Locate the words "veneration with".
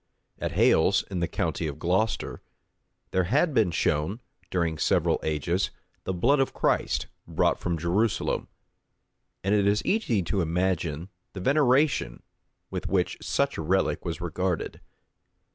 11.39-12.87